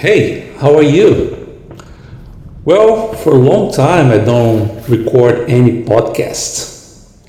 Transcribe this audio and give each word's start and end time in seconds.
Hey, 0.00 0.54
how 0.56 0.76
are 0.76 0.82
you? 0.82 1.36
Well, 2.64 3.12
for 3.12 3.34
a 3.34 3.38
long 3.38 3.70
time 3.70 4.10
I 4.10 4.16
don't 4.16 4.88
record 4.88 5.50
any 5.50 5.84
podcasts. 5.84 7.20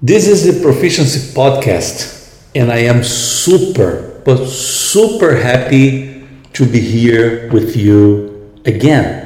This 0.00 0.26
is 0.26 0.46
the 0.46 0.62
Proficiency 0.62 1.34
Podcast, 1.34 2.34
and 2.54 2.72
I 2.72 2.78
am 2.78 3.04
super, 3.04 4.22
but 4.24 4.46
super 4.46 5.36
happy 5.36 6.26
to 6.54 6.64
be 6.64 6.80
here 6.80 7.52
with 7.52 7.76
you 7.76 8.58
again. 8.64 9.25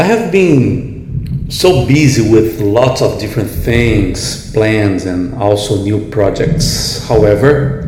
I 0.00 0.04
have 0.04 0.32
been 0.32 1.50
so 1.50 1.86
busy 1.86 2.32
with 2.32 2.58
lots 2.62 3.02
of 3.02 3.20
different 3.20 3.50
things, 3.50 4.50
plans, 4.54 5.04
and 5.04 5.34
also 5.34 5.84
new 5.84 6.08
projects. 6.08 7.06
However, 7.06 7.84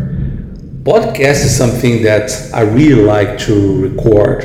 podcast 0.83 1.47
is 1.47 1.57
something 1.57 2.03
that 2.03 2.31
I 2.53 2.65
really 2.65 3.03
like 3.03 3.39
to 3.47 3.81
record. 3.81 4.45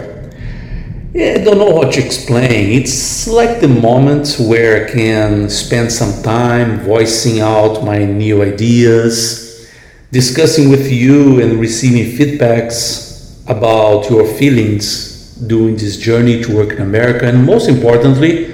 I 1.13 1.43
don't 1.43 1.57
know 1.57 1.71
what 1.71 1.91
to 1.95 2.05
explain. 2.05 2.71
It's 2.71 3.27
like 3.27 3.59
the 3.59 3.67
moment 3.67 4.37
where 4.39 4.85
I 4.85 4.89
can 4.89 5.49
spend 5.49 5.91
some 5.91 6.23
time 6.23 6.79
voicing 6.79 7.41
out 7.41 7.83
my 7.83 7.97
new 7.97 8.43
ideas, 8.43 9.69
discussing 10.09 10.69
with 10.69 10.89
you 10.89 11.41
and 11.41 11.59
receiving 11.59 12.17
feedbacks 12.17 13.43
about 13.49 14.09
your 14.09 14.25
feelings 14.25 15.16
doing 15.45 15.75
this 15.75 15.97
journey 15.97 16.41
to 16.43 16.55
work 16.55 16.71
in 16.71 16.81
America, 16.81 17.25
and 17.25 17.45
most 17.45 17.69
importantly, 17.69 18.53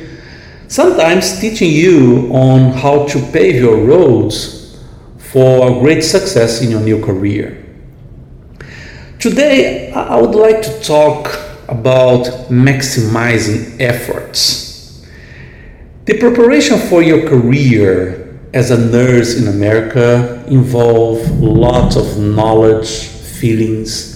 sometimes 0.67 1.39
teaching 1.39 1.71
you 1.71 2.29
on 2.33 2.71
how 2.71 3.05
to 3.07 3.19
pave 3.31 3.55
your 3.55 3.77
roads 3.85 4.79
for 5.17 5.79
great 5.79 6.01
success 6.01 6.61
in 6.61 6.69
your 6.69 6.81
new 6.81 7.03
career. 7.03 7.63
Today, 9.19 9.91
I 9.93 10.19
would 10.19 10.35
like 10.35 10.61
to 10.63 10.81
talk 10.81 11.39
about 11.69 12.25
maximizing 12.49 13.79
efforts. 13.79 15.07
The 16.05 16.19
preparation 16.19 16.77
for 16.77 17.01
your 17.01 17.27
career 17.29 18.37
as 18.53 18.69
a 18.69 18.77
nurse 18.77 19.37
in 19.39 19.47
America 19.47 20.43
involve 20.47 21.25
lots 21.39 21.95
of 21.95 22.19
knowledge, 22.19 23.07
feelings, 23.07 24.13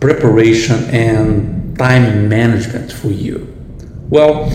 preparation, 0.00 0.84
and 0.90 1.57
time 1.78 2.28
management 2.28 2.92
for 2.92 3.08
you? 3.08 3.54
Well, 4.10 4.50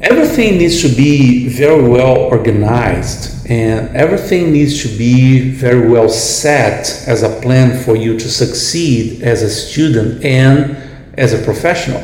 everything 0.00 0.58
needs 0.58 0.80
to 0.82 0.88
be 0.88 1.48
very 1.48 1.86
well 1.88 2.16
organized 2.16 3.46
and 3.50 3.94
everything 3.96 4.52
needs 4.52 4.80
to 4.82 4.88
be 4.96 5.50
very 5.50 5.88
well 5.88 6.08
set 6.08 7.04
as 7.08 7.24
a 7.24 7.40
plan 7.40 7.82
for 7.84 7.96
you 7.96 8.16
to 8.16 8.28
succeed 8.28 9.22
as 9.22 9.42
a 9.42 9.50
student 9.50 10.24
and 10.24 10.76
as 11.18 11.32
a 11.32 11.44
professional. 11.44 12.00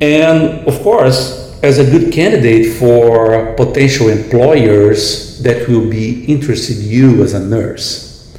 And 0.00 0.66
of 0.66 0.82
course, 0.82 1.44
as 1.62 1.78
a 1.78 1.84
good 1.84 2.12
candidate 2.12 2.76
for 2.78 3.54
potential 3.54 4.08
employers 4.08 5.40
that 5.42 5.68
will 5.68 5.88
be 5.88 6.24
interested 6.24 6.78
in 6.78 6.84
you 6.84 7.22
as 7.22 7.32
a 7.32 7.40
nurse. 7.40 8.36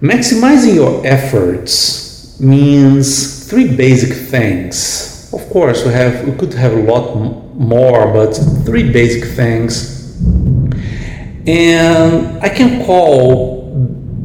Maximizing 0.00 0.76
your 0.76 1.04
efforts 1.06 2.40
means 2.40 3.39
three 3.50 3.76
basic 3.76 4.16
things. 4.30 5.28
Of 5.34 5.50
course, 5.50 5.84
we 5.84 5.92
have 5.92 6.24
we 6.26 6.32
could 6.38 6.54
have 6.54 6.72
a 6.72 6.82
lot 6.82 7.16
more, 7.54 8.12
but 8.12 8.32
three 8.64 8.92
basic 8.92 9.24
things, 9.34 10.16
and 11.46 12.40
I 12.40 12.48
can 12.48 12.86
call 12.86 13.74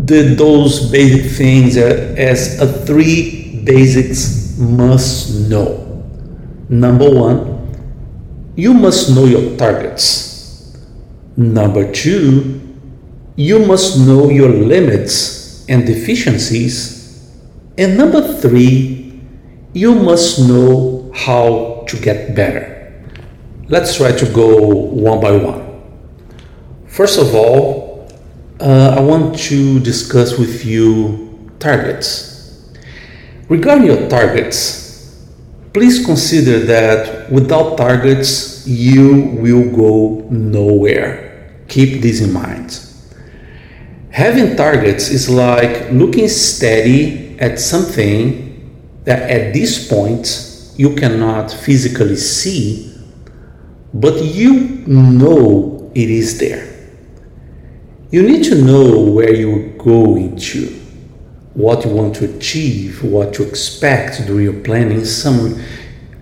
the, 0.06 0.36
those 0.38 0.92
basic 0.92 1.32
things 1.32 1.76
as 1.78 2.62
a 2.62 2.68
three 2.86 3.62
basics 3.66 4.58
must 4.60 5.50
know. 5.50 5.82
Number 6.70 7.10
one, 7.10 8.54
you 8.56 8.74
must 8.74 9.10
know 9.16 9.26
your 9.26 9.58
targets. 9.58 10.78
Number 11.36 11.92
two, 11.92 12.62
you 13.36 13.66
must 13.66 13.98
know 14.00 14.30
your 14.30 14.50
limits 14.50 15.66
and 15.68 15.86
deficiencies. 15.86 16.96
And 17.78 17.98
number 17.98 18.22
three, 18.40 19.05
you 19.76 19.94
must 19.94 20.40
know 20.40 21.12
how 21.14 21.84
to 21.86 22.00
get 22.00 22.34
better. 22.34 22.72
Let's 23.68 23.98
try 23.98 24.14
to 24.14 24.26
go 24.32 24.70
one 24.70 25.20
by 25.20 25.36
one. 25.36 25.84
First 26.88 27.20
of 27.20 27.36
all, 27.36 28.08
uh, 28.62 28.96
I 28.98 29.02
want 29.02 29.38
to 29.38 29.82
discuss 29.82 30.40
with 30.40 30.64
you 30.64 31.52
targets. 31.60 32.72
Regarding 33.50 33.88
your 33.88 34.08
targets, 34.08 35.20
please 35.74 36.06
consider 36.06 36.60
that 36.60 37.30
without 37.30 37.76
targets, 37.76 38.66
you 38.66 39.36
will 39.42 39.70
go 39.76 40.26
nowhere. 40.30 41.52
Keep 41.68 42.02
this 42.02 42.22
in 42.22 42.32
mind. 42.32 42.80
Having 44.12 44.56
targets 44.56 45.10
is 45.10 45.30
like 45.30 45.92
looking 45.92 46.30
steady 46.30 47.38
at 47.40 47.60
something 47.60 48.55
that 49.06 49.30
at 49.30 49.54
this 49.54 49.88
point 49.88 50.74
you 50.78 50.96
cannot 50.96 51.52
physically 51.52 52.18
see, 52.18 52.94
but 53.94 54.22
you 54.22 54.84
know 54.86 55.92
it 55.96 56.10
is 56.10 56.38
there. 56.38 56.74
You 58.12 58.24
need 58.24 58.44
to 58.46 58.62
know 58.62 59.00
where 59.00 59.34
you're 59.34 59.70
going 59.78 60.38
to, 60.38 60.68
what 61.54 61.86
you 61.86 61.92
want 61.92 62.16
to 62.18 62.36
achieve, 62.36 63.04
what 63.04 63.34
to 63.36 63.48
expect 63.48 64.26
during 64.28 64.44
your 64.44 64.64
planning. 64.64 65.06
Some, 65.06 65.62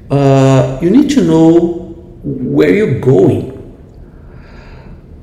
uh, 0.09 0.79
you 0.81 0.89
need 0.89 1.09
to 1.11 1.23
know 1.23 1.79
where 2.23 2.73
you're 2.73 2.99
going 2.99 3.52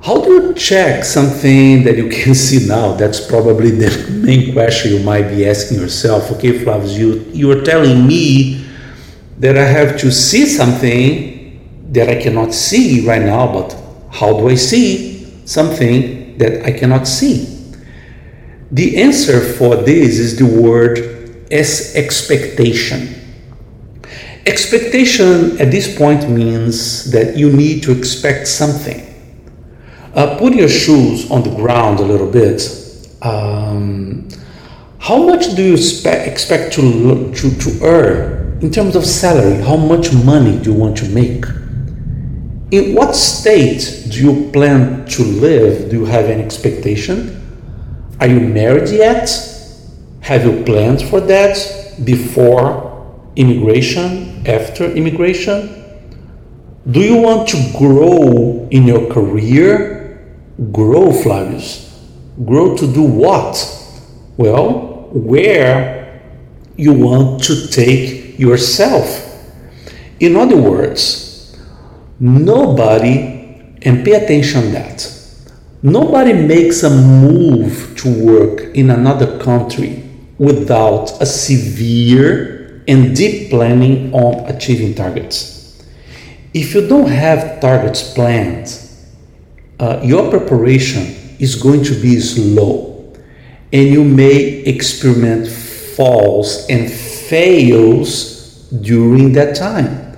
how 0.03 0.19
do 0.25 0.31
you 0.33 0.55
check 0.55 1.05
something 1.05 1.85
that 1.85 1.99
you 1.99 2.09
can 2.09 2.35
see 2.35 2.67
now? 2.67 2.95
That's 2.95 3.21
probably 3.27 3.71
the 3.71 4.11
main 4.11 4.55
question 4.55 4.95
you 4.95 5.01
might 5.01 5.29
be 5.29 5.47
asking 5.47 5.79
yourself. 5.79 6.33
Okay, 6.33 6.59
Flavius, 6.59 6.97
you, 6.97 7.27
you're 7.33 7.63
telling 7.63 8.07
me 8.07 8.67
that 9.39 9.59
I 9.59 9.65
have 9.65 9.99
to 10.01 10.11
see 10.11 10.47
something 10.47 11.93
that 11.93 12.09
I 12.09 12.21
cannot 12.21 12.55
see 12.55 13.07
right 13.07 13.21
now, 13.21 13.53
but 13.53 13.77
how 14.11 14.39
do 14.39 14.49
I 14.49 14.55
see 14.55 15.45
something 15.45 16.39
that 16.39 16.65
I 16.65 16.73
cannot 16.73 17.07
see? 17.07 17.75
The 18.71 19.03
answer 19.03 19.41
for 19.41 19.77
this 19.77 20.19
is 20.19 20.39
the 20.39 20.47
word 20.47 21.47
as 21.53 21.95
expectation. 21.95 23.17
Expectation 24.47 25.61
at 25.61 25.71
this 25.71 25.95
point 25.99 26.27
means 26.31 27.11
that 27.11 27.37
you 27.37 27.53
need 27.53 27.83
to 27.83 27.93
expect 27.93 28.49
something 28.49 29.10
uh, 30.15 30.37
put 30.39 30.55
your 30.55 30.69
shoes 30.69 31.31
on 31.31 31.43
the 31.43 31.55
ground 31.55 32.01
a 32.01 32.03
little 32.03 32.31
bit. 32.31 32.61
Um, 33.23 34.29
how 34.99 35.27
much 35.27 35.55
do 35.55 35.63
you 35.63 35.77
spe- 35.77 36.07
expect 36.27 36.75
to, 36.75 37.33
to, 37.35 37.51
to 37.59 37.85
earn 37.85 38.59
in 38.63 38.71
terms 38.71 38.97
of 38.97 39.05
salary? 39.05 39.63
How 39.63 39.77
much 39.77 40.13
money 40.13 40.59
do 40.59 40.73
you 40.73 40.79
want 40.79 40.97
to 40.99 41.09
make? 41.09 41.45
In 42.71 42.95
what 42.95 43.17
state 43.17 44.07
do 44.11 44.21
you 44.23 44.51
plan 44.53 45.07
to 45.07 45.23
live? 45.23 45.91
Do 45.91 46.01
you 46.01 46.05
have 46.05 46.27
an 46.27 46.41
expectation? 46.41 47.37
Are 48.21 48.29
you 48.29 48.41
married 48.41 48.91
yet? 48.91 49.29
Have 50.21 50.45
you 50.45 50.63
planned 50.65 51.03
for 51.03 51.21
that 51.21 51.57
before 52.05 52.91
immigration, 53.37 54.47
after 54.47 54.85
immigration? 54.85 55.77
Do 56.91 57.01
you 57.01 57.17
want 57.17 57.49
to 57.49 57.73
grow 57.77 58.69
in 58.71 58.87
your 58.87 59.11
career 59.13 60.00
Grow, 60.73 61.11
Flavius. 61.13 61.89
Grow 62.45 62.77
to 62.77 62.93
do 62.93 63.03
what? 63.03 63.55
Well, 64.37 65.09
where 65.13 66.21
you 66.77 66.93
want 66.93 67.43
to 67.45 67.67
take 67.69 68.39
yourself. 68.39 69.27
In 70.21 70.37
other 70.37 70.57
words, 70.57 71.57
nobody, 72.19 73.75
and 73.83 74.05
pay 74.05 74.13
attention 74.13 74.73
that, 74.73 75.11
nobody 75.83 76.35
makes 76.35 76.83
a 76.83 76.91
move 76.91 77.95
to 77.97 78.25
work 78.25 78.75
in 78.77 78.91
another 78.91 79.39
country 79.39 80.03
without 80.39 81.21
a 81.23 81.27
severe 81.27 82.83
and 82.87 83.17
deep 83.17 83.51
planning 83.51 84.13
on 84.13 84.47
achieving 84.47 84.95
targets. 84.95 85.61
if 86.53 86.75
you 86.75 86.87
don't 86.89 87.09
have 87.09 87.61
targets 87.61 88.13
planned, 88.13 88.67
uh, 89.81 89.99
your 90.05 90.29
preparation 90.31 91.03
is 91.39 91.57
going 91.57 91.83
to 91.83 91.95
be 92.01 92.21
slow 92.21 93.15
and 93.73 93.89
you 93.89 94.05
may 94.05 94.63
experiment 94.67 95.49
falls 95.49 96.67
and 96.69 96.91
fails 96.91 98.69
during 98.83 99.33
that 99.33 99.57
time. 99.57 100.17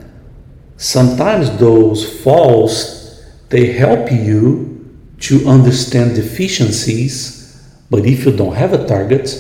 Sometimes 0.77 1.57
those 1.59 2.23
falls 2.25 3.23
they 3.51 3.73
help 3.73 4.11
you 4.11 4.99
to 5.21 5.47
understand 5.47 6.17
deficiencies, 6.17 7.63
but 7.89 8.05
if 8.05 8.25
you 8.25 8.33
don't 8.37 8.57
have 8.57 8.73
a 8.73 8.85
target, 8.89 9.31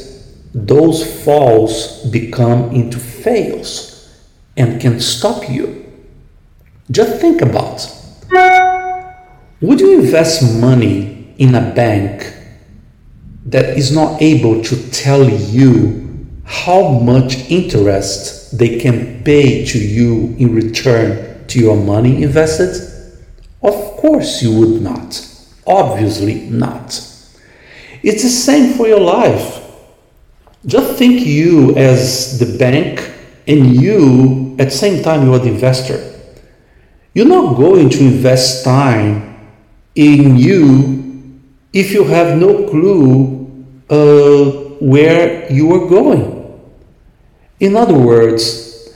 those 0.55 1.25
falls 1.25 2.05
become 2.11 2.71
into 2.71 2.99
fails 2.99 4.09
and 4.57 4.81
can 4.81 5.01
stop 5.01 5.49
you. 5.51 5.91
Just 6.91 7.21
think 7.21 7.41
about 7.41 7.89
would 9.63 9.81
you 9.81 10.01
invest 10.01 10.61
money 10.61 11.35
in 11.39 11.55
a 11.55 11.73
bank 11.73 12.35
that 13.47 13.79
is 13.79 13.95
not 13.95 14.21
able 14.21 14.63
to 14.63 14.91
tell 14.91 15.29
you 15.29 16.27
how 16.45 16.89
much 16.99 17.49
interest 17.49 18.59
they 18.59 18.81
can 18.81 19.23
pay 19.23 19.65
to 19.65 19.79
you 19.79 20.35
in 20.37 20.53
return 20.53 21.47
to 21.47 21.61
your 21.61 21.77
money 21.77 22.25
invested? 22.25 22.75
Of 23.63 23.75
course, 23.99 24.43
you 24.43 24.59
would 24.59 24.83
not. 24.83 25.29
Obviously, 25.65 26.41
not. 26.51 26.89
It's 28.03 28.25
the 28.25 28.29
same 28.29 28.77
for 28.77 28.89
your 28.89 29.01
life. 29.01 29.61
Just 30.67 30.99
think 30.99 31.25
you 31.25 31.77
as 31.77 32.41
the 32.41 32.59
bank 32.59 33.09
and 33.47 33.81
you 33.81 34.57
at 34.59 34.67
the 34.67 34.71
same 34.71 35.05
time 35.05 35.25
you 35.25 35.33
are 35.35 35.39
the 35.39 35.53
investor. 35.53 36.09
You're 37.15 37.27
not 37.27 37.57
going 37.57 37.91
to 37.91 38.01
invest 38.01 38.65
time 38.65 39.32
in 39.95 40.37
you 40.37 41.41
if 41.73 41.93
you 41.93 42.05
have 42.05 42.39
no 42.39 42.69
clue 42.69 43.67
uh, 43.91 44.51
where 44.81 45.51
you 45.53 45.73
are 45.75 45.89
going. 45.89 46.43
In 47.61 47.77
other 47.77 47.95
words, 47.95 48.93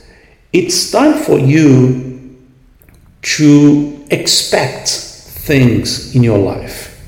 it's 0.51 0.91
time 0.91 1.23
for 1.23 1.39
you 1.39 2.37
to 3.21 4.05
expect 4.11 4.89
things 4.89 6.15
in 6.15 6.23
your 6.23 6.37
life. 6.37 7.01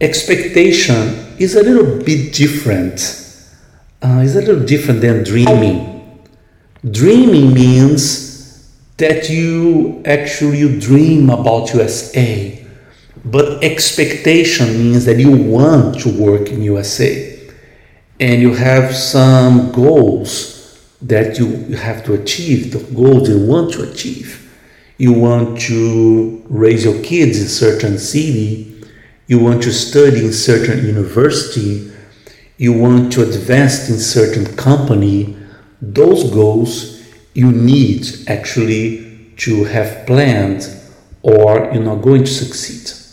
Expectation 0.00 1.34
is 1.38 1.56
a 1.56 1.62
little 1.62 2.04
bit 2.04 2.32
different. 2.32 3.00
Uh, 4.00 4.22
it's 4.22 4.34
a 4.34 4.40
little 4.40 4.64
different 4.64 5.00
than 5.00 5.24
dreaming. 5.24 6.24
Dreaming 6.88 7.52
means 7.52 8.28
that 8.98 9.28
you 9.28 10.02
actually 10.04 10.78
dream 10.78 11.30
about 11.30 11.72
USA, 11.74 12.57
but 13.30 13.62
expectation 13.62 14.78
means 14.78 15.04
that 15.04 15.18
you 15.18 15.30
want 15.30 16.00
to 16.00 16.08
work 16.20 16.48
in 16.48 16.62
USA 16.62 17.38
and 18.20 18.40
you 18.40 18.54
have 18.54 18.94
some 18.94 19.70
goals 19.72 20.58
that 21.02 21.38
you 21.38 21.76
have 21.76 22.04
to 22.04 22.14
achieve, 22.14 22.72
the 22.72 22.94
goals 22.94 23.28
you 23.28 23.44
want 23.46 23.72
to 23.72 23.90
achieve. 23.90 24.44
You 24.96 25.12
want 25.12 25.60
to 25.62 26.42
raise 26.48 26.84
your 26.84 27.00
kids 27.04 27.40
in 27.40 27.48
certain 27.48 27.98
city, 27.98 28.82
you 29.28 29.38
want 29.38 29.62
to 29.62 29.72
study 29.72 30.24
in 30.24 30.32
certain 30.32 30.84
university, 30.84 31.92
you 32.56 32.72
want 32.72 33.12
to 33.12 33.22
advance 33.22 33.88
in 33.88 33.98
certain 33.98 34.56
company. 34.56 35.36
Those 35.80 36.30
goals 36.32 37.04
you 37.34 37.52
need 37.52 38.08
actually 38.26 39.32
to 39.36 39.64
have 39.64 40.06
planned 40.06 40.68
or 41.22 41.70
you're 41.72 41.84
not 41.84 42.02
going 42.02 42.24
to 42.24 42.30
succeed. 42.30 43.07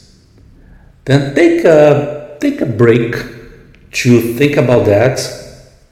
Then 1.05 1.35
take 1.35 1.63
a 1.65 2.35
take 2.41 2.61
a 2.61 2.65
break 2.65 3.13
to 3.91 4.33
think 4.33 4.57
about 4.57 4.85
that 4.87 5.21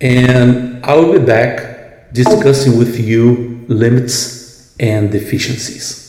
and 0.01 0.83
I 0.83 0.95
will 0.95 1.13
be 1.19 1.23
back 1.23 2.11
discussing 2.11 2.79
with 2.79 2.99
you 2.99 3.63
limits 3.67 4.75
and 4.79 5.11
deficiencies. 5.11 6.01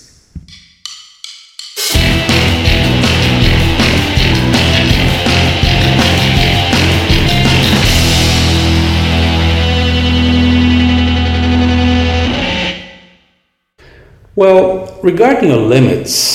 Well, 14.34 14.98
regarding 15.02 15.50
your 15.50 15.60
limits, 15.60 16.33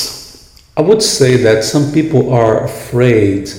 I 0.80 0.82
would 0.82 1.04
say 1.04 1.36
that 1.36 1.66
some 1.66 1.92
people 1.92 2.34
are 2.34 2.64
afraid 2.64 3.50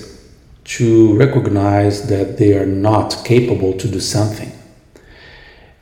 to 0.64 1.14
recognize 1.18 2.08
that 2.08 2.38
they 2.38 2.56
are 2.56 2.64
not 2.64 3.26
capable 3.26 3.74
to 3.76 3.86
do 3.86 4.00
something. 4.00 4.50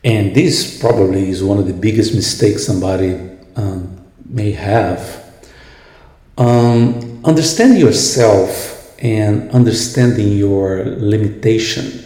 And 0.03 0.35
this 0.35 0.81
probably 0.81 1.31
is 1.31 1.45
one 1.45 1.59
of 1.59 1.69
the 1.69 1.73
biggest 1.73 2.13
mistakes 2.13 2.67
somebody 2.67 3.15
um, 3.55 4.05
may 4.29 4.51
have. 4.51 5.45
Um, 6.37 7.23
understanding 7.25 7.79
yourself 7.79 8.93
and 8.99 9.49
understanding 9.53 10.33
your 10.33 10.87
limitation 10.87 12.03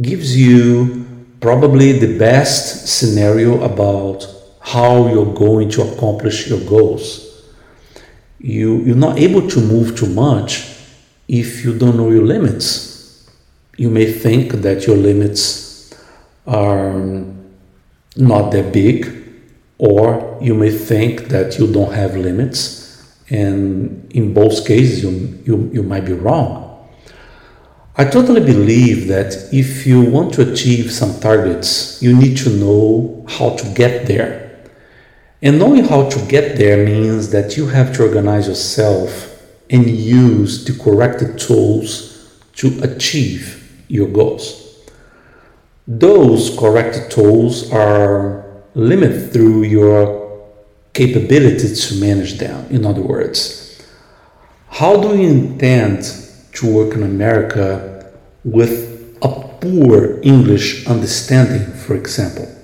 gives 0.00 0.34
you 0.34 1.26
probably 1.42 1.92
the 1.92 2.16
best 2.18 2.88
scenario 2.88 3.62
about 3.64 4.26
how 4.60 5.08
you're 5.08 5.34
going 5.34 5.68
to 5.72 5.82
accomplish 5.82 6.48
your 6.48 6.60
goals. 6.60 7.31
You, 8.42 8.78
you're 8.78 8.96
not 8.96 9.18
able 9.18 9.48
to 9.48 9.60
move 9.60 9.96
too 9.96 10.08
much 10.08 10.76
if 11.28 11.64
you 11.64 11.78
don't 11.78 11.96
know 11.96 12.10
your 12.10 12.24
limits. 12.24 13.30
You 13.76 13.88
may 13.88 14.10
think 14.12 14.52
that 14.62 14.86
your 14.86 14.96
limits 14.96 15.94
are 16.46 17.24
not 18.16 18.50
that 18.50 18.72
big, 18.72 19.22
or 19.78 20.38
you 20.42 20.54
may 20.54 20.70
think 20.70 21.28
that 21.28 21.58
you 21.58 21.72
don't 21.72 21.92
have 21.92 22.16
limits, 22.16 23.16
and 23.30 24.12
in 24.12 24.34
both 24.34 24.66
cases, 24.66 25.02
you, 25.02 25.42
you, 25.44 25.70
you 25.72 25.82
might 25.82 26.04
be 26.04 26.12
wrong. 26.12 26.68
I 27.96 28.04
totally 28.04 28.40
believe 28.40 29.06
that 29.08 29.34
if 29.52 29.86
you 29.86 30.02
want 30.02 30.34
to 30.34 30.52
achieve 30.52 30.90
some 30.90 31.20
targets, 31.20 32.02
you 32.02 32.16
need 32.16 32.36
to 32.38 32.50
know 32.50 33.24
how 33.28 33.50
to 33.50 33.74
get 33.74 34.06
there 34.06 34.41
and 35.42 35.58
knowing 35.58 35.84
how 35.84 36.08
to 36.08 36.26
get 36.26 36.56
there 36.56 36.86
means 36.86 37.30
that 37.30 37.56
you 37.56 37.66
have 37.66 37.92
to 37.96 38.04
organize 38.04 38.46
yourself 38.46 39.42
and 39.68 39.90
use 39.90 40.64
the 40.64 40.72
correct 40.82 41.20
tools 41.38 42.40
to 42.54 42.78
achieve 42.82 43.84
your 43.88 44.06
goals. 44.06 44.78
Those 45.88 46.56
correct 46.56 47.10
tools 47.10 47.72
are 47.72 48.44
limited 48.74 49.32
through 49.32 49.64
your 49.64 50.46
capability 50.92 51.74
to 51.74 52.00
manage 52.00 52.38
them. 52.38 52.66
In 52.70 52.86
other 52.86 53.02
words, 53.02 53.84
how 54.68 55.00
do 55.00 55.20
you 55.20 55.28
intend 55.28 56.04
to 56.52 56.72
work 56.72 56.94
in 56.94 57.02
America 57.02 58.12
with 58.44 59.18
a 59.22 59.28
poor 59.60 60.20
English 60.22 60.86
understanding, 60.86 61.72
for 61.72 61.96
example? 61.96 62.61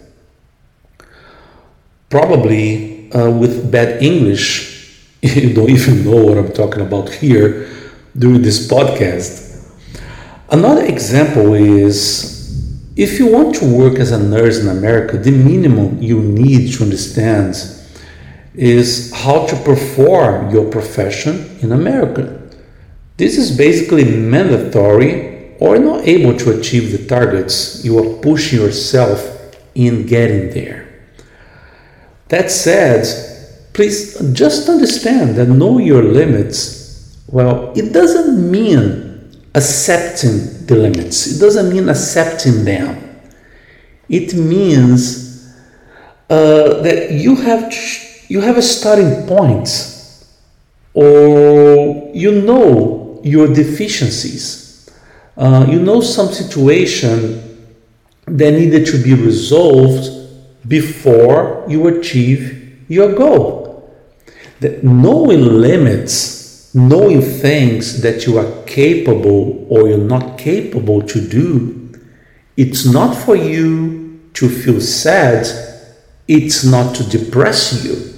Probably 2.09 3.13
uh, 3.13 3.31
with 3.31 3.71
bad 3.71 4.03
English, 4.03 5.03
you 5.23 5.53
don't 5.53 5.71
even 5.71 6.05
know 6.05 6.25
what 6.25 6.39
I'm 6.39 6.53
talking 6.53 6.83
about 6.83 7.09
here 7.11 7.69
during 8.17 8.43
this 8.43 8.69
podcast. 8.69 9.47
Another 10.51 10.85
example 10.85 11.55
is 11.55 12.37
if 12.97 13.19
you 13.19 13.31
want 13.31 13.55
to 13.57 13.65
work 13.65 13.99
as 13.99 14.11
a 14.11 14.19
nurse 14.19 14.59
in 14.59 14.69
America, 14.69 15.19
the 15.19 15.31
minimum 15.31 16.03
you 16.03 16.21
need 16.21 16.73
to 16.75 16.85
understand 16.85 17.55
is 18.55 19.13
how 19.15 19.47
to 19.47 19.57
perform 19.63 20.51
your 20.51 20.69
profession 20.71 21.59
in 21.61 21.73
America. 21.73 22.43
This 23.17 23.37
is 23.37 23.57
basically 23.57 24.05
mandatory 24.05 25.57
or 25.61 25.79
not 25.79 26.07
able 26.07 26.37
to 26.39 26.59
achieve 26.59 26.91
the 26.91 27.07
targets 27.07 27.85
you 27.85 27.99
are 27.99 28.21
pushing 28.21 28.61
yourself 28.61 29.55
in 29.75 30.07
getting 30.07 30.51
there. 30.51 30.88
That 32.29 32.51
said, 32.51 33.05
please 33.73 34.19
just 34.33 34.69
understand 34.69 35.37
that 35.37 35.47
know 35.47 35.79
your 35.79 36.03
limits. 36.03 37.23
Well, 37.29 37.73
it 37.77 37.93
doesn't 37.93 38.51
mean 38.51 39.31
accepting 39.55 40.67
the 40.67 40.77
limits, 40.77 41.37
it 41.37 41.41
doesn't 41.41 41.73
mean 41.73 41.89
accepting 41.89 42.65
them. 42.65 43.05
It 44.09 44.35
means 44.35 45.55
uh, 46.31 46.83
that 46.83 47.11
you 47.13 47.37
have 47.37 47.73
you 48.29 48.41
have 48.41 48.59
a 48.59 48.63
starting 48.63 49.27
point, 49.27 49.69
or 50.95 52.11
you 52.15 52.43
know 52.43 53.21
your 53.23 53.49
deficiencies. 53.49 54.91
Uh, 55.37 55.67
you 55.69 55.79
know 55.81 56.01
some 56.01 56.29
situation 56.33 57.67
that 58.27 58.51
needed 58.51 58.87
to 58.87 59.03
be 59.03 59.15
resolved 59.15 60.18
before 60.67 61.65
you 61.69 61.87
achieve 61.89 62.85
your 62.89 63.15
goal. 63.15 63.69
that 64.61 64.83
knowing 64.83 65.61
limits, 65.61 66.75
knowing 66.75 67.21
things 67.23 68.03
that 68.03 68.27
you 68.27 68.39
are 68.39 68.63
capable 68.65 69.67
or 69.69 69.89
you're 69.89 69.99
not 69.99 70.39
capable 70.39 71.03
to 71.03 71.21
do, 71.21 71.93
it's 72.57 72.85
not 72.85 73.15
for 73.15 73.37
you 73.37 74.21
to 74.35 74.49
feel 74.49 74.81
sad, 74.81 75.47
it's 76.27 76.65
not 76.65 76.95
to 76.97 77.05
depress 77.05 77.85
you. 77.85 78.13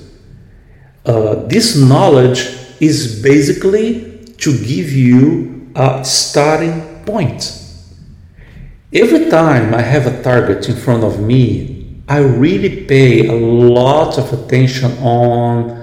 Uh, 1.04 1.34
this 1.46 1.76
knowledge 1.76 2.56
is 2.80 3.22
basically 3.22 4.24
to 4.38 4.52
give 4.58 4.90
you 4.90 5.70
a 5.74 6.04
starting 6.04 7.04
point. 7.04 7.56
Every 8.92 9.30
time 9.30 9.74
I 9.74 9.82
have 9.82 10.06
a 10.06 10.22
target 10.22 10.68
in 10.68 10.76
front 10.76 11.04
of 11.04 11.20
me, 11.20 11.79
I 12.10 12.18
really 12.18 12.86
pay 12.86 13.28
a 13.28 13.32
lot 13.32 14.18
of 14.18 14.32
attention 14.32 14.90
on 14.98 15.78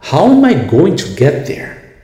how 0.00 0.26
am 0.26 0.44
I 0.44 0.54
going 0.54 0.96
to 0.96 1.14
get 1.14 1.46
there? 1.46 1.94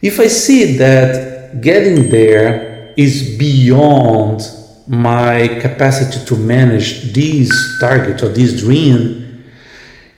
If 0.00 0.20
I 0.20 0.28
see 0.28 0.76
that 0.76 1.60
getting 1.60 2.10
there 2.10 2.94
is 2.96 3.36
beyond 3.36 4.42
my 4.86 5.48
capacity 5.60 6.24
to 6.26 6.36
manage 6.36 7.12
this 7.12 7.50
target 7.80 8.22
or 8.22 8.28
this 8.28 8.60
dream, 8.60 9.44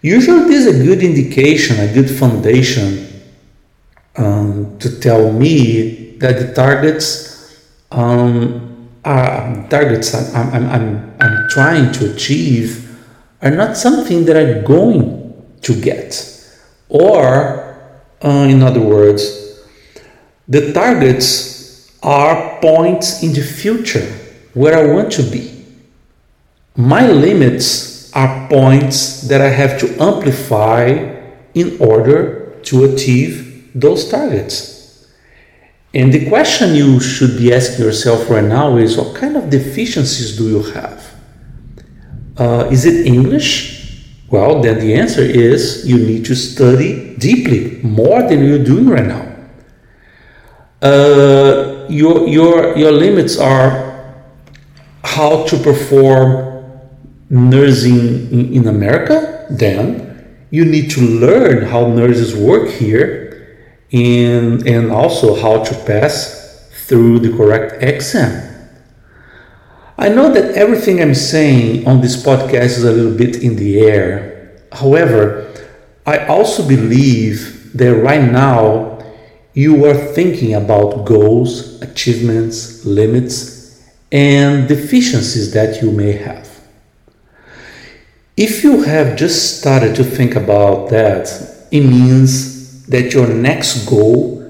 usually 0.03 0.47
this 0.47 0.67
is 0.67 0.79
a 0.79 0.85
good 0.85 1.03
indication, 1.03 1.81
a 1.81 1.91
good 1.95 2.11
foundation 2.11 3.23
um, 4.17 4.79
to 4.81 5.01
tell 5.01 5.33
me 5.33 6.19
that 6.19 6.39
the 6.39 6.53
targets 6.53 7.65
um, 7.91 8.76
uh, 9.07 9.69
targets 9.69 10.13
I'm, 10.15 10.51
I'm, 10.51 10.67
I'm, 10.67 11.15
I'm 11.21 11.49
trying 11.49 11.93
to 11.93 12.13
achieve 12.13 12.83
are 13.41 13.53
not 13.53 13.77
something 13.77 14.25
that 14.25 14.37
I'm 14.37 14.65
going 14.65 15.33
to 15.63 15.81
get. 15.81 16.11
Or, 16.89 17.79
uh, 18.23 18.47
in 18.51 18.63
other 18.63 18.81
words, 18.81 19.63
the 20.49 20.73
targets 20.73 21.97
are 22.03 22.61
points 22.61 23.23
in 23.23 23.33
the 23.33 23.43
future 23.43 24.07
where 24.55 24.77
I 24.77 24.93
want 24.93 25.13
to 25.13 25.23
be. 25.23 25.65
My 26.77 27.07
limits 27.07 28.13
are 28.13 28.49
points 28.49 29.23
that 29.29 29.41
I 29.41 29.49
have 29.49 29.79
to 29.81 30.03
amplify 30.03 30.87
in 31.55 31.77
order 31.81 32.59
to 32.65 32.85
achieve 32.85 33.71
those 33.75 34.09
targets. 34.11 34.76
And 35.97 36.13
the 36.13 36.29
question 36.29 36.75
you 36.75 37.01
should 37.01 37.39
be 37.39 37.55
asking 37.55 37.83
yourself 37.83 38.29
right 38.29 38.45
now 38.45 38.77
is 38.77 38.99
what 38.99 39.17
kind 39.17 39.35
of 39.35 39.49
deficiencies 39.49 40.37
do 40.37 40.47
you 40.47 40.63
have? 40.63 41.15
Uh, 42.37 42.69
is 42.71 42.85
it 42.85 43.07
English? 43.07 44.05
Well, 44.29 44.61
then 44.61 44.79
the 44.79 44.93
answer 44.93 45.23
is 45.23 45.87
you 45.87 45.97
need 45.97 46.27
to 46.27 46.35
study 46.35 47.17
deeply, 47.17 47.81
more 47.83 48.21
than 48.29 48.45
you're 48.45 48.63
doing 48.63 48.91
right 48.91 49.07
now. 49.07 49.25
Uh, 50.83 51.87
your, 51.89 52.29
your, 52.29 52.77
your 52.77 52.93
limits 52.93 53.39
are 53.39 54.15
how 55.03 55.45
to 55.45 55.57
perform 55.57 56.63
nursing 57.31 58.31
in, 58.31 58.53
in 58.53 58.69
America, 58.69 59.47
then 59.49 60.45
you 60.51 60.67
need 60.67 60.91
to 60.91 61.01
learn 61.01 61.65
how 61.65 61.87
nurses 61.87 62.37
work 62.37 62.69
here 62.69 63.26
and, 63.93 64.67
and 64.67 64.91
also 64.91 65.35
how 65.41 65.63
to 65.63 65.75
pass 65.85 66.69
through 66.87 67.19
the 67.21 67.37
correct 67.37 67.83
exam. 67.83 68.43
I 69.99 70.09
know 70.09 70.33
that 70.33 70.55
everything 70.55 71.01
I'm 71.01 71.15
saying 71.15 71.87
on 71.87 72.01
this 72.01 72.23
podcast 72.23 72.77
is 72.79 72.85
a 72.85 72.93
little 72.93 73.17
bit 73.17 73.43
in 73.43 73.57
the 73.57 73.81
air. 73.81 74.61
However, 74.73 75.53
I 76.05 76.27
also 76.27 76.67
believe 76.67 77.73
that 77.75 77.95
right 77.95 78.31
now 78.31 78.99
you 79.55 79.87
are 79.87 79.95
thinking 79.95 80.55
about 80.55 81.07
goals, 81.07 81.81
achievements, 81.81 82.85
limits, 82.85 83.83
and 84.13 84.69
deficiencies 84.69 85.53
that 85.55 85.83
you 85.83 85.91
may 85.91 86.13
have. 86.13 86.47
If 88.37 88.63
you 88.63 88.83
have 88.83 89.17
just 89.17 89.59
started 89.61 89.97
to 89.97 90.05
think 90.05 90.37
about 90.37 90.91
that, 90.91 91.27
it 91.73 91.81
means 91.81 92.46
that 92.89 93.13
your 93.13 93.27
next 93.27 93.87
goal 93.87 94.43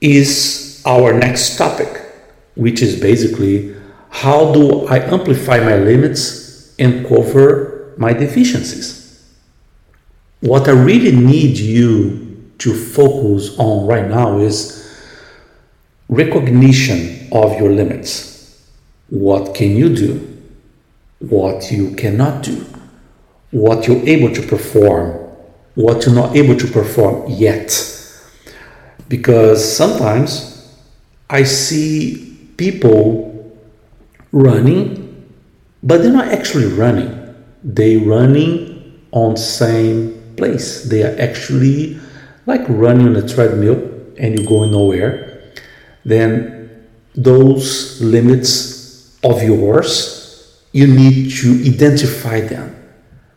is 0.00 0.82
our 0.86 1.12
next 1.12 1.56
topic, 1.56 1.88
which 2.54 2.82
is 2.82 3.00
basically 3.00 3.74
how 4.10 4.52
do 4.52 4.86
I 4.86 4.98
amplify 4.98 5.58
my 5.58 5.76
limits 5.76 6.74
and 6.78 7.06
cover 7.06 7.92
my 7.96 8.12
deficiencies? 8.12 9.22
What 10.40 10.68
I 10.68 10.72
really 10.72 11.12
need 11.12 11.56
you 11.58 12.52
to 12.58 12.74
focus 12.74 13.58
on 13.58 13.86
right 13.86 14.08
now 14.08 14.38
is 14.38 14.80
recognition 16.08 17.28
of 17.32 17.58
your 17.58 17.70
limits. 17.70 18.62
What 19.08 19.54
can 19.54 19.76
you 19.76 19.94
do? 19.94 20.42
What 21.18 21.72
you 21.72 21.94
cannot 21.96 22.42
do? 22.44 22.64
What 23.50 23.86
you're 23.88 24.06
able 24.06 24.34
to 24.34 24.42
perform 24.46 25.23
what 25.74 26.06
you're 26.06 26.14
not 26.14 26.36
able 26.36 26.56
to 26.56 26.66
perform 26.66 27.28
yet. 27.28 27.70
Because 29.08 29.76
sometimes 29.76 30.74
I 31.28 31.42
see 31.42 32.36
people 32.56 33.30
running, 34.32 35.30
but 35.82 35.98
they're 35.98 36.12
not 36.12 36.28
actually 36.28 36.66
running. 36.66 37.34
They're 37.62 37.98
running 37.98 39.00
on 39.12 39.36
same 39.36 40.34
place. 40.36 40.84
They 40.84 41.02
are 41.02 41.18
actually 41.18 41.98
like 42.46 42.62
running 42.68 43.08
on 43.08 43.16
a 43.16 43.26
treadmill 43.26 43.90
and 44.18 44.38
you're 44.38 44.48
going 44.48 44.72
nowhere. 44.72 45.52
Then 46.04 46.86
those 47.14 48.00
limits 48.00 49.18
of 49.24 49.42
yours, 49.42 50.60
you 50.72 50.86
need 50.86 51.30
to 51.30 51.62
identify 51.64 52.40
them 52.40 52.83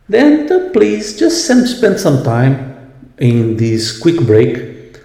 then 0.08 0.50
uh, 0.50 0.70
please 0.72 1.18
just 1.18 1.46
spend 1.46 2.00
some 2.00 2.22
time 2.24 2.92
in 3.18 3.56
this 3.56 3.98
quick 4.00 4.20
break 4.26 4.96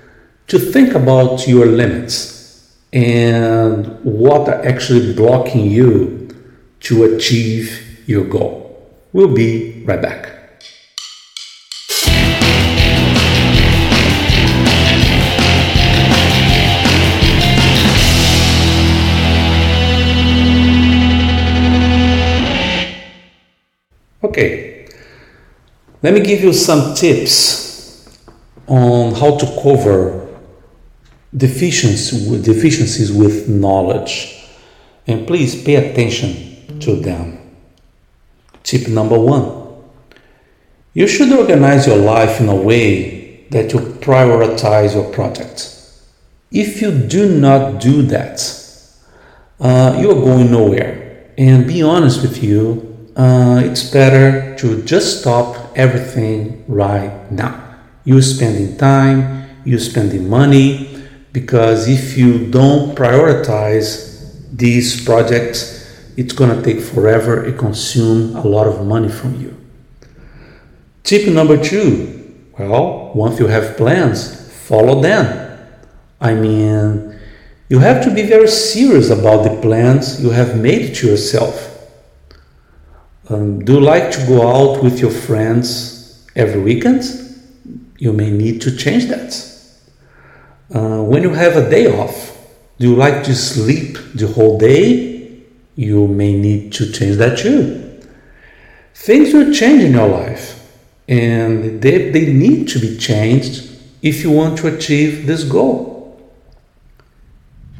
to 0.47 0.57
think 0.59 0.93
about 0.95 1.47
your 1.47 1.65
limits 1.65 2.77
and 2.93 3.87
what 4.03 4.47
are 4.47 4.65
actually 4.65 5.13
blocking 5.13 5.69
you 5.69 6.29
to 6.79 7.03
achieve 7.03 8.03
your 8.07 8.23
goal. 8.23 8.93
We'll 9.13 9.33
be 9.33 9.83
right 9.85 10.01
back. 10.01 10.29
Okay, 24.23 24.82
let 26.03 26.13
me 26.13 26.19
give 26.19 26.41
you 26.41 26.53
some 26.53 26.93
tips 26.93 28.19
on 28.67 29.15
how 29.15 29.37
to 29.37 29.45
cover 29.63 30.27
deficiencies, 31.35 32.41
deficiencies 32.41 33.11
with 33.11 33.49
knowledge. 33.49 34.45
And 35.07 35.25
please 35.25 35.61
pay 35.63 35.75
attention 35.75 36.79
to 36.79 36.95
them. 36.97 37.39
Tip 38.63 38.87
number 38.87 39.19
one 39.19 39.63
you 40.93 41.07
should 41.07 41.31
organize 41.31 41.87
your 41.87 41.97
life 41.97 42.39
in 42.39 42.47
a 42.49 42.55
way 42.55 43.45
that 43.49 43.73
you 43.73 43.79
prioritize 43.79 44.93
your 44.93 45.11
project. 45.11 45.69
If 46.51 46.83
you 46.83 46.91
do 46.91 47.39
not 47.39 47.81
do 47.81 48.03
that, 48.03 48.39
uh, 49.59 49.97
you 49.99 50.11
are 50.11 50.21
going 50.21 50.51
nowhere. 50.51 51.31
And 51.35 51.65
be 51.65 51.81
honest 51.81 52.21
with 52.21 52.43
you, 52.43 53.09
uh, 53.15 53.63
it's 53.65 53.89
better 53.89 54.55
to 54.57 54.83
just 54.83 55.21
stop 55.21 55.62
everything 55.75 56.63
right 56.67 57.31
now. 57.31 57.75
You're 58.05 58.21
spending 58.21 58.77
time, 58.77 59.49
you're 59.65 59.79
spending 59.79 60.29
money, 60.29 61.03
because 61.31 61.87
if 61.87 62.17
you 62.17 62.51
don't 62.51 62.95
prioritize 62.95 64.35
these 64.51 65.03
projects, 65.03 65.81
it's 66.15 66.33
gonna 66.33 66.61
take 66.61 66.79
forever. 66.79 67.43
It 67.43 67.57
consume 67.57 68.35
a 68.35 68.45
lot 68.45 68.67
of 68.67 68.85
money 68.85 69.09
from 69.09 69.39
you. 69.41 69.57
Tip 71.03 71.27
number 71.27 71.57
two. 71.57 72.19
Well, 72.57 73.11
once 73.15 73.39
you 73.39 73.47
have 73.47 73.77
plans, 73.77 74.51
follow 74.67 75.01
them. 75.01 75.57
I 76.21 76.35
mean, 76.35 77.19
you 77.67 77.79
have 77.79 78.03
to 78.03 78.13
be 78.13 78.23
very 78.23 78.47
serious 78.47 79.09
about 79.09 79.43
the 79.43 79.59
plans 79.61 80.21
you 80.21 80.29
have 80.29 80.59
made 80.59 80.93
to 80.95 81.07
yourself 81.07 81.72
um, 83.29 83.63
do 83.63 83.73
you 83.73 83.79
like 83.79 84.11
to 84.11 84.25
go 84.27 84.47
out 84.47 84.83
with 84.83 84.99
your 84.99 85.11
friends 85.11 86.27
every 86.35 86.61
weekend? 86.61 87.03
You 87.97 88.13
may 88.13 88.31
need 88.31 88.61
to 88.61 88.75
change 88.75 89.07
that. 89.07 89.31
Uh, 90.73 91.03
when 91.03 91.23
you 91.23 91.29
have 91.29 91.55
a 91.55 91.69
day 91.69 91.87
off, 91.87 92.37
do 92.79 92.89
you 92.89 92.95
like 92.95 93.23
to 93.25 93.35
sleep 93.35 93.97
the 94.15 94.27
whole 94.27 94.57
day? 94.57 95.43
You 95.75 96.07
may 96.07 96.33
need 96.33 96.73
to 96.73 96.91
change 96.91 97.17
that 97.17 97.37
too. 97.37 98.01
Things 98.93 99.33
will 99.33 99.53
change 99.53 99.83
in 99.83 99.93
your 99.93 100.07
life. 100.07 100.59
and 101.07 101.81
they, 101.81 102.11
they 102.11 102.31
need 102.31 102.67
to 102.69 102.79
be 102.79 102.97
changed 102.97 103.69
if 104.01 104.23
you 104.23 104.31
want 104.31 104.57
to 104.59 104.73
achieve 104.73 105.27
this 105.27 105.43
goal. 105.43 106.19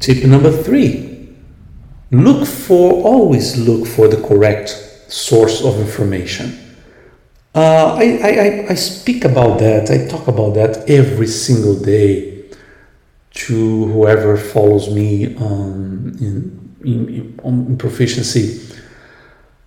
Tip 0.00 0.24
number 0.24 0.50
three 0.50 1.12
look 2.10 2.46
for, 2.46 3.02
always 3.02 3.56
look 3.58 3.86
for 3.86 4.08
the 4.08 4.20
correct 4.28 4.83
source 5.14 5.62
of 5.62 5.78
information. 5.78 6.58
Uh, 7.54 7.94
I, 7.94 8.18
I, 8.20 8.66
I 8.70 8.74
speak 8.74 9.24
about 9.24 9.60
that, 9.60 9.88
I 9.88 10.08
talk 10.08 10.26
about 10.26 10.54
that 10.54 10.90
every 10.90 11.28
single 11.28 11.78
day 11.78 12.46
to 13.34 13.86
whoever 13.86 14.36
follows 14.36 14.92
me 14.92 15.36
um, 15.36 16.16
in, 16.20 16.74
in, 16.84 17.38
in 17.44 17.78
proficiency. 17.78 18.60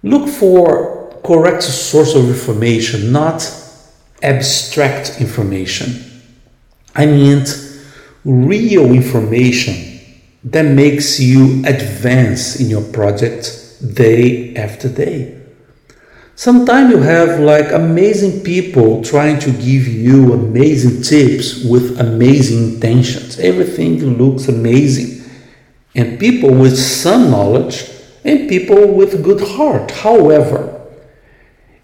Look 0.04 0.28
for 0.28 1.18
correct 1.24 1.64
source 1.64 2.14
of 2.14 2.28
information, 2.28 3.14
not 3.14 3.50
abstract 4.22 5.22
information. 5.22 6.22
I 6.94 7.06
mean 7.06 7.46
real 8.26 8.92
information 8.92 10.02
that 10.44 10.64
makes 10.64 11.22
you 11.22 11.64
advance 11.66 12.60
in 12.60 12.70
your 12.70 12.84
project 12.92 13.78
day 13.94 14.54
after 14.56 14.90
day. 14.90 15.37
Sometimes 16.38 16.92
you 16.92 17.00
have 17.00 17.40
like 17.40 17.72
amazing 17.72 18.44
people 18.44 19.04
trying 19.04 19.40
to 19.40 19.50
give 19.54 19.88
you 19.88 20.34
amazing 20.34 21.02
tips 21.02 21.66
with 21.66 22.00
amazing 22.00 22.76
intentions. 22.76 23.40
Everything 23.40 24.20
looks 24.20 24.48
amazing. 24.48 25.28
And 25.96 26.20
people 26.20 26.54
with 26.54 26.78
some 26.78 27.32
knowledge 27.32 27.90
and 28.24 28.48
people 28.48 28.88
with 28.88 29.24
good 29.24 29.42
heart. 29.42 29.90
However, 29.90 30.80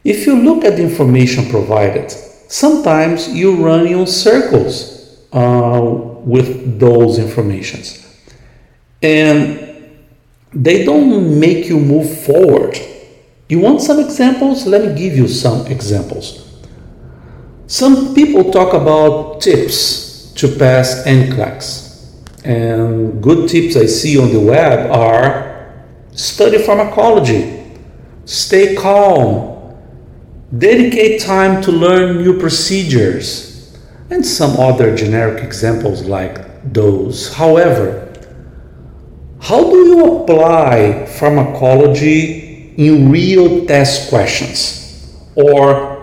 if 0.03 0.27
you 0.27 0.35
look 0.39 0.63
at 0.63 0.75
the 0.75 0.83
information 0.83 1.49
provided, 1.49 2.11
sometimes 2.11 3.27
you 3.27 3.55
run 3.55 3.87
in 3.87 4.05
circles 4.05 5.25
uh, 5.33 5.81
with 5.81 6.79
those 6.79 7.17
informations. 7.17 8.07
And 9.01 9.97
they 10.53 10.85
don't 10.85 11.39
make 11.39 11.65
you 11.65 11.79
move 11.79 12.23
forward 12.23 12.79
you 13.49 13.59
want 13.59 13.81
some 13.81 13.99
examples? 13.99 14.65
Let 14.65 14.85
me 14.85 14.97
give 14.97 15.15
you 15.15 15.27
some 15.27 15.67
examples. 15.67 16.39
Some 17.67 18.13
people 18.15 18.51
talk 18.51 18.73
about 18.73 19.41
tips 19.41 20.31
to 20.33 20.47
pass 20.47 21.03
NCLEX. 21.05 22.45
And 22.45 23.21
good 23.23 23.49
tips 23.49 23.75
I 23.75 23.85
see 23.85 24.19
on 24.19 24.31
the 24.31 24.39
web 24.39 24.91
are 24.91 25.73
study 26.11 26.57
pharmacology, 26.57 27.63
stay 28.25 28.75
calm, 28.75 29.77
dedicate 30.57 31.21
time 31.21 31.61
to 31.63 31.71
learn 31.71 32.17
new 32.17 32.37
procedures, 32.39 33.77
and 34.09 34.25
some 34.25 34.57
other 34.59 34.95
generic 34.95 35.43
examples 35.43 36.03
like 36.03 36.73
those. 36.73 37.33
However, 37.33 38.13
how 39.39 39.63
do 39.69 39.77
you 39.77 40.21
apply 40.21 41.05
pharmacology 41.05 42.42
in 42.77 43.11
real 43.11 43.65
test 43.65 44.09
questions 44.09 45.13
or 45.35 45.93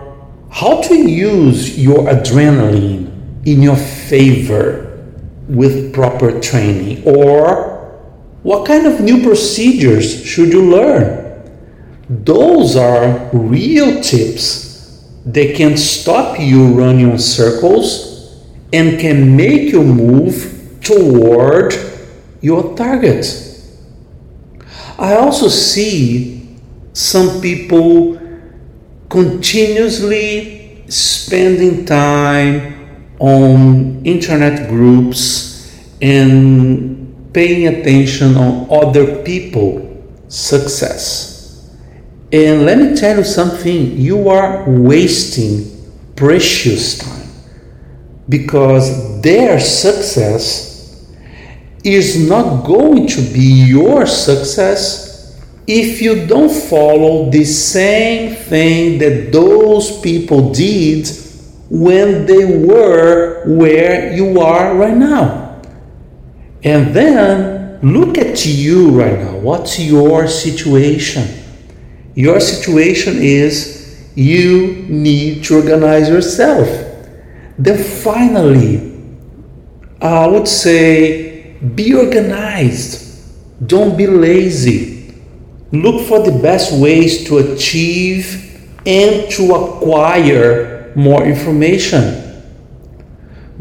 how 0.51 0.81
to 0.81 0.95
use 0.95 1.77
your 1.79 2.05
adrenaline 2.07 3.07
in 3.45 3.61
your 3.61 3.75
favor 3.75 4.87
with 5.47 5.93
proper 5.93 6.39
training 6.39 7.03
or 7.05 7.71
what 8.43 8.65
kind 8.65 8.87
of 8.87 9.01
new 9.01 9.21
procedures 9.23 10.25
should 10.25 10.51
you 10.51 10.69
learn? 10.69 11.19
Those 12.09 12.75
are 12.75 13.29
real 13.31 14.01
tips 14.01 15.05
that 15.25 15.55
can 15.55 15.77
stop 15.77 16.39
you 16.39 16.67
running 16.67 17.11
in 17.11 17.19
circles 17.19 18.41
and 18.73 18.99
can 18.99 19.35
make 19.35 19.71
you 19.71 19.83
move 19.83 20.79
toward 20.81 21.75
your 22.41 22.75
target. 22.75 23.25
I 24.97 25.15
also 25.15 25.47
see 25.47 26.40
some 26.93 27.41
people 27.41 28.19
continuously 29.09 30.83
spending 30.89 31.85
time 31.85 33.15
on 33.19 34.05
internet 34.05 34.67
groups 34.67 35.79
and 36.01 37.31
paying 37.33 37.67
attention 37.67 38.35
on 38.35 38.67
other 38.69 39.23
people 39.23 39.87
success. 40.27 41.69
And 42.31 42.65
let 42.65 42.77
me 42.77 42.95
tell 42.95 43.17
you 43.17 43.23
something 43.23 43.97
you 43.97 44.29
are 44.29 44.63
wasting 44.67 45.65
precious 46.15 46.97
time 46.97 47.27
because 48.29 49.21
their 49.21 49.59
success 49.59 50.71
is 51.83 52.29
not 52.29 52.65
going 52.65 53.07
to 53.07 53.21
be 53.33 53.65
your 53.65 54.05
success 54.05 55.10
if 55.73 56.01
you 56.01 56.27
don't 56.27 56.51
follow 56.51 57.29
the 57.29 57.45
same 57.45 58.35
thing 58.35 58.99
that 58.99 59.31
those 59.31 60.01
people 60.01 60.51
did 60.51 61.07
when 61.69 62.25
they 62.25 62.43
were 62.67 63.45
where 63.47 64.13
you 64.13 64.41
are 64.41 64.75
right 64.75 64.97
now. 64.97 65.61
And 66.61 66.93
then 66.93 67.79
look 67.81 68.17
at 68.17 68.45
you 68.45 68.89
right 68.89 69.17
now. 69.17 69.37
What's 69.37 69.79
your 69.79 70.27
situation? 70.27 71.25
Your 72.15 72.41
situation 72.41 73.19
is 73.19 74.11
you 74.13 74.85
need 74.89 75.45
to 75.45 75.55
organize 75.55 76.09
yourself. 76.09 76.67
Then 77.57 77.81
finally, 77.81 78.91
uh, 80.01 80.25
I 80.25 80.27
would 80.27 80.49
say 80.49 81.53
be 81.75 81.93
organized. 81.93 83.07
Don't 83.65 83.95
be 83.95 84.07
lazy 84.07 84.90
Look 85.71 86.05
for 86.05 86.19
the 86.19 86.37
best 86.37 86.73
ways 86.73 87.25
to 87.27 87.37
achieve 87.37 88.59
and 88.85 89.31
to 89.31 89.55
acquire 89.55 90.91
more 90.95 91.23
information. 91.23 92.43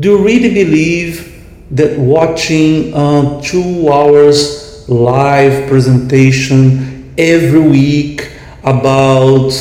Do 0.01 0.17
you 0.17 0.25
really 0.25 0.53
believe 0.53 1.45
that 1.71 1.97
watching 1.97 2.93
a 2.95 3.41
two 3.45 3.89
hours 3.93 4.89
live 4.89 5.69
presentation 5.69 7.15
every 7.17 7.61
week 7.61 8.33
about 8.65 9.53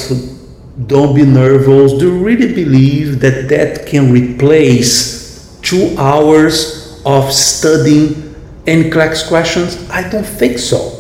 don't 0.88 1.14
be 1.14 1.26
nervous, 1.26 1.94
do 1.94 2.16
you 2.16 2.24
really 2.24 2.52
believe 2.52 3.20
that 3.20 3.48
that 3.50 3.86
can 3.86 4.12
replace 4.12 5.60
two 5.62 5.96
hours 6.00 7.00
of 7.06 7.32
studying 7.32 8.34
NCLEX 8.66 9.28
questions? 9.28 9.88
I 9.92 10.10
don't 10.10 10.26
think 10.26 10.58
so 10.58 10.99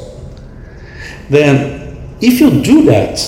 then 1.29 1.97
if 2.21 2.39
you 2.41 2.61
do 2.61 2.83
that, 2.85 3.19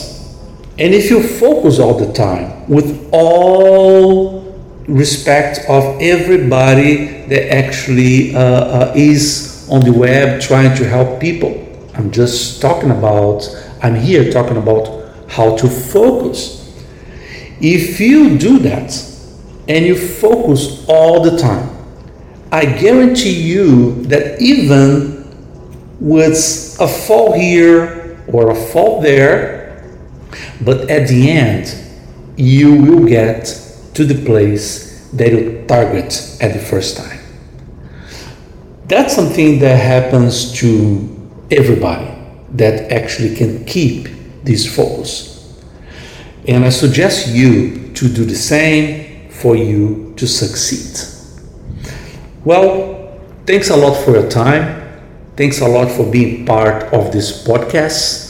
and 0.80 0.94
if 0.94 1.10
you 1.10 1.22
focus 1.22 1.80
all 1.80 1.94
the 1.94 2.12
time 2.14 2.68
with 2.68 3.10
all 3.12 4.42
respect 4.88 5.60
of 5.70 6.02
everybody 6.02 7.26
that 7.28 7.54
actually 7.54 8.36
uh, 8.36 8.40
uh, 8.40 8.94
is 8.96 9.68
on 9.70 9.82
the 9.82 9.94
web 9.94 10.42
trying 10.42 10.76
to 10.78 10.88
help 10.88 11.20
people, 11.20 11.68
I'm 11.94 12.12
just 12.12 12.62
talking 12.62 12.92
about, 12.92 13.48
I'm 13.82 13.96
here 13.96 14.32
talking 14.32 14.58
about 14.58 15.30
how 15.30 15.56
to 15.58 15.68
focus. 15.68 16.58
If 17.62 18.00
you 18.00 18.38
do 18.38 18.60
that 18.60 18.92
and 19.68 19.86
you 19.86 19.96
focus 19.96 20.86
all 20.88 21.22
the 21.22 21.38
time, 21.38 21.70
I 22.52 22.66
guarantee 22.66 23.40
you 23.40 24.04
that 24.06 24.42
even 24.42 25.11
with 26.02 26.78
a 26.82 26.88
fall 26.88 27.32
here 27.32 28.20
or 28.28 28.50
a 28.50 28.56
fall 28.56 29.02
there, 29.02 29.88
but 30.62 30.90
at 30.90 31.08
the 31.08 31.30
end, 31.30 31.74
you 32.36 32.74
will 32.74 33.06
get 33.08 33.46
to 33.94 34.04
the 34.04 34.26
place 34.26 35.08
that 35.12 35.32
you 35.32 35.64
target 35.68 36.38
at 36.42 36.54
the 36.54 36.60
first 36.60 36.98
time. 36.98 37.20
That's 38.88 39.16
something 39.16 39.60
that 39.60 39.78
happens 39.78 40.52
to 40.60 41.08
everybody 41.52 42.12
that 42.54 42.92
actually 42.92 43.36
can 43.36 43.64
keep 43.66 44.10
these 44.44 44.76
focus. 44.76 45.56
And 46.48 46.66
I 46.66 46.70
suggest 46.70 47.28
you 47.28 47.94
to 47.94 48.10
do 48.10 48.26
the 48.26 48.36
same 48.36 49.30
for 49.30 49.56
you 49.56 50.14
to 50.18 50.28
succeed. 50.28 50.98
Well, 52.44 53.20
thanks 53.46 53.70
a 53.70 53.76
lot 53.76 54.04
for 54.04 54.12
your 54.12 54.30
time. 54.30 54.81
Thanks 55.36 55.62
a 55.62 55.68
lot 55.68 55.90
for 55.90 56.10
being 56.10 56.46
part 56.46 56.84
of 56.94 57.12
this 57.12 57.46
podcast. 57.46 58.30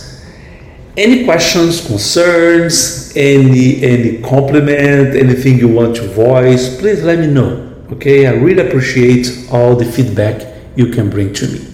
Any 0.98 1.26
questions, 1.26 1.86
concerns, 1.86 3.14
any 3.16 3.82
any 3.84 4.22
compliment, 4.22 5.16
anything 5.16 5.58
you 5.58 5.68
want 5.68 5.96
to 5.96 6.08
voice, 6.08 6.78
please 6.80 7.04
let 7.04 7.20
me 7.20 7.28
know. 7.28 7.74
Okay, 7.94 8.28
I 8.28 8.32
really 8.32 8.68
appreciate 8.68 9.48
all 9.52 9.76
the 9.76 9.86
feedback 9.86 10.48
you 10.76 10.88
can 10.88 11.10
bring 11.10 11.34
to 11.34 11.48
me. 11.48 11.68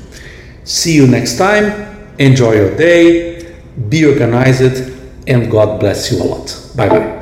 See 0.63 0.95
you 0.95 1.07
next 1.07 1.37
time. 1.37 1.65
Enjoy 2.19 2.53
your 2.53 2.75
day. 2.75 3.55
Be 3.89 4.05
organized 4.05 4.91
and 5.27 5.51
God 5.51 5.79
bless 5.79 6.11
you 6.11 6.21
a 6.21 6.23
lot. 6.23 6.71
Bye 6.75 6.89
bye. 6.89 7.16